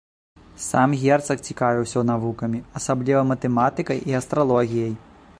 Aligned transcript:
Сам 0.67 0.93
герцаг 1.01 1.43
цікавіўся 1.49 2.01
навукамі, 2.11 2.61
асабліва 2.79 3.21
матэматыкай 3.33 3.97
і 4.13 4.17
астралогіяй. 4.21 4.93